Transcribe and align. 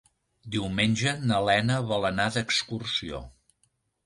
Diumenge 0.53 1.13
na 1.31 1.41
Lena 1.49 1.77
vol 1.93 2.09
anar 2.11 2.27
d'excursió. 2.39 3.23